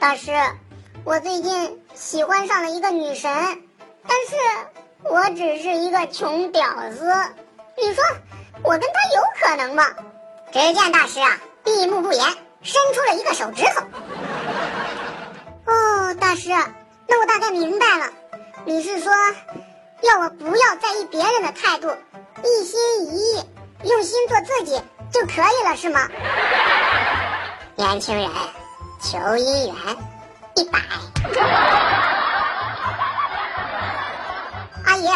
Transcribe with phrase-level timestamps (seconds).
[0.00, 0.32] 大师，
[1.04, 3.30] 我最近喜欢上了一个女神，
[4.08, 4.34] 但是
[5.02, 7.04] 我只是一个穷屌丝，
[7.76, 8.02] 你说
[8.62, 9.84] 我跟她有可能吗？
[10.52, 12.24] 只见大师啊，闭目不言，
[12.62, 13.84] 伸出了一个手指头。
[15.66, 16.48] 哦，大师，
[17.06, 18.10] 那我大概明白了，
[18.64, 19.12] 你是说
[20.00, 21.94] 要我不要在意别人的态度，
[22.42, 23.44] 一心一意，
[23.84, 24.80] 用心做自己
[25.12, 26.08] 就可以了，是吗？
[27.76, 28.30] 年轻人。
[29.02, 29.74] 求姻缘，
[30.56, 30.78] 一百。
[34.84, 35.08] 阿姨，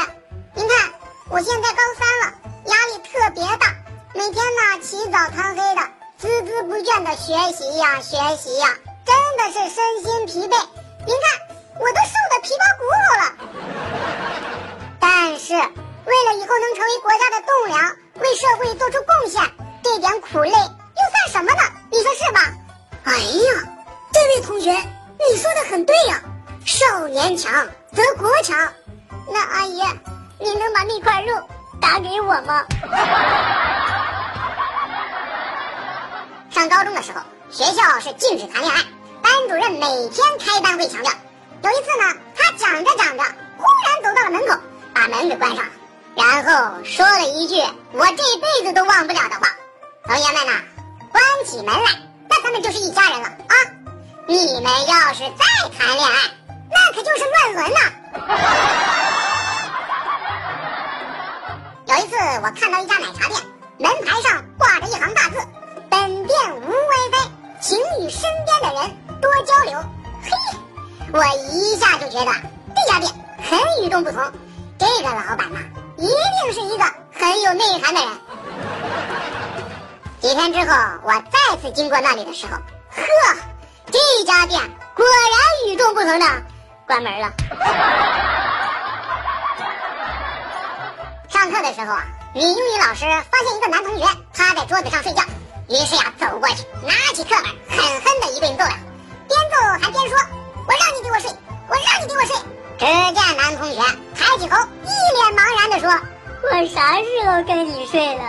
[0.54, 0.91] 您看，
[1.28, 2.32] 我现在高三了，
[2.66, 3.66] 压力特别大，
[4.14, 5.82] 每天呢起早贪黑的，
[6.18, 8.74] 孜孜不倦的学习呀学习呀，
[9.05, 10.56] 真的是身心疲惫。
[11.06, 11.24] 您看，
[11.78, 13.22] 我都瘦的皮包骨头了。
[14.98, 15.66] 但是，为了
[16.36, 19.42] 以后能成为国家的栋梁，为社会做出贡献，
[19.82, 21.60] 这点苦累又算什么呢？
[21.91, 22.41] 你说是吧？
[23.05, 23.73] 哎呀！
[24.14, 26.22] 这位同学，你说的很对呀，
[26.64, 28.56] 少年强则国强。
[29.28, 29.83] 那阿姨，
[30.38, 31.34] 你能把那块肉
[31.80, 32.64] 打给我吗？
[36.48, 38.84] 上高中的时候，学校是禁止谈恋爱，
[39.20, 41.10] 班主任每天开班会强调。
[41.62, 43.25] 有一次呢，他讲着讲着，
[43.58, 44.56] 忽然走到了门口，
[44.94, 45.70] 把门给关上了，
[46.14, 47.60] 然后说了一句
[47.92, 49.48] 我这辈子都忘不了的话
[50.06, 50.53] ：“同学们呐，
[51.10, 51.91] 关起门来，
[52.28, 53.56] 那咱们就是一家人了啊！”
[54.27, 55.44] 你们要是再
[55.77, 56.14] 谈恋爱，
[56.70, 57.78] 那可就是乱伦了。
[61.86, 63.39] 有一次，我看到一家奶茶店
[63.78, 65.36] 门牌上挂着一行大字
[65.91, 67.28] ：“本店无 WiFi，
[67.61, 69.78] 请与身边的人多交流。”
[70.25, 70.31] 嘿，
[71.12, 71.22] 我
[71.53, 72.33] 一下就觉得
[72.75, 74.33] 这家店很与众不同。
[74.78, 75.59] 这个老板呐，
[75.98, 78.11] 一定是一个很有内涵的人。
[80.20, 83.03] 几天之后，我再次经过那里的时候，呵。
[85.05, 86.24] 果然与众不同的
[86.86, 87.30] 关门了。
[91.28, 95.22] 上课的时候啊，女英语老师发现一个男同学趴在桌子上睡觉，
[95.69, 98.78] 于是呀走过去，拿起课本狠狠的一顿揍呀，
[99.28, 100.16] 边揍还边说
[100.66, 101.31] ：“我让你给我睡，
[101.69, 102.34] 我让你给我睡。”
[102.81, 103.76] 只见男同学
[104.16, 105.91] 抬起头，一脸茫然的说
[106.44, 108.22] ：“我啥时候跟你睡了？”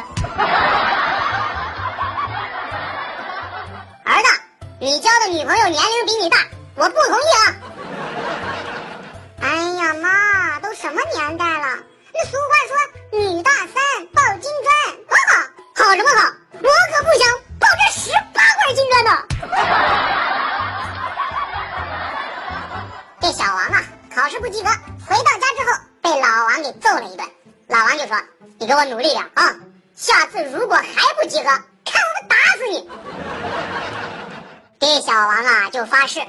[4.03, 4.28] 儿子。
[4.78, 6.38] 你交的女朋友年龄比你大，
[6.75, 7.56] 我不同意啊！
[9.41, 11.78] 哎呀妈，都什么年代了？
[12.13, 12.75] 那俗话说
[13.18, 13.75] “女大三
[14.13, 14.69] 抱金砖”，
[15.08, 16.22] 好好好什么好？
[16.52, 17.24] 我可不想
[17.59, 19.12] 抱这十八块金砖呢！
[23.22, 23.81] 这小王啊，
[24.13, 24.69] 考试不及格，
[25.07, 27.25] 回到家之后被老王给揍了一顿。
[27.68, 28.18] 老王就说
[28.59, 29.56] ：“你给我努力点啊，
[29.96, 31.50] 下次如果还不及格，
[31.86, 32.90] 看我们打死你！”
[34.78, 36.19] 这小王啊，就发誓：“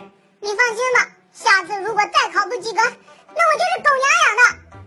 [0.46, 4.42] 你放心吧，下次如果再考不及格，那我就是狗娘养的。”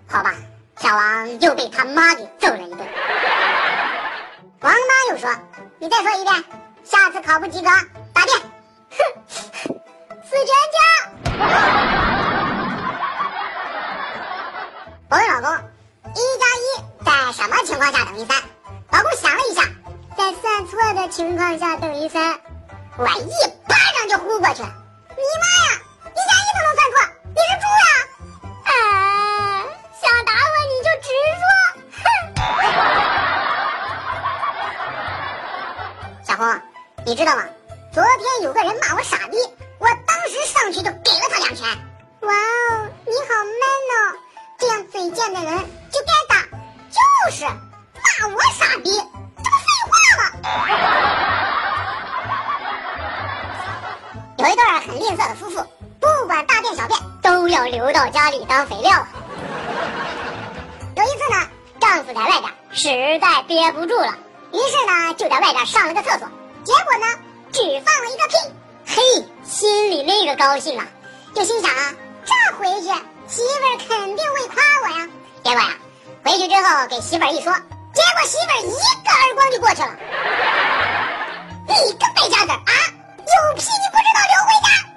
[0.08, 0.34] 好吧，
[0.78, 2.88] 小王又被他妈给揍了一顿。
[4.62, 5.30] 王妈又说
[5.78, 6.46] ：“你再说一遍，
[6.86, 7.68] 下次考不及格
[8.14, 8.40] 打电。”
[8.90, 8.97] 哼，
[10.24, 10.80] 死全家！
[15.09, 15.52] 我问老公
[16.16, 16.68] ：“一加一
[17.03, 18.41] 在什么情况下等于三？”
[18.94, 19.64] 老公想了一下，
[20.18, 22.40] 在算错的情况下等于三。
[22.96, 23.30] 我一
[23.68, 24.74] 巴掌就呼过去了，
[25.19, 25.75] 你妈呀！
[26.06, 26.96] 一加一都能算错，
[27.35, 27.84] 你是猪呀！
[28.63, 28.72] 哎，
[30.00, 31.07] 想打我你就直
[31.41, 31.44] 说，
[32.00, 32.02] 哼！
[36.24, 36.41] 小红，
[37.06, 37.44] 你知道吗？
[37.91, 39.35] 昨天有个人骂我傻逼，
[39.79, 41.68] 我当时上去就给了他两拳。
[42.22, 44.16] 哇哦，你好 man 哦！
[44.58, 45.52] 这样嘴贱的人
[45.91, 46.41] 就该打，
[46.90, 46.97] 就
[47.35, 47.53] 是骂
[48.34, 51.09] 我傻逼，这不废话吗？
[54.40, 55.62] 有一对很吝啬的夫妇，
[56.00, 59.06] 不管大便小便都要留到家里当肥料。
[60.96, 64.18] 有一次呢，丈夫在外边实在憋不住了，
[64.54, 66.30] 于是呢就在外边上了个厕所，
[66.64, 67.20] 结果呢
[67.52, 68.38] 只放了一个屁，
[68.86, 69.02] 嘿，
[69.44, 70.88] 心里那个高兴啊，
[71.35, 71.94] 就心想啊，
[72.24, 72.88] 这回去
[73.28, 75.09] 媳妇儿肯定会夸我呀。
[75.44, 75.76] 结果呀，
[76.24, 77.52] 回去之后给媳妇儿一说，
[77.94, 79.90] 结果媳妇儿一个耳光就过去了。
[81.68, 82.72] 你个败家子啊！
[83.40, 84.89] 狗屁你不知道留回家。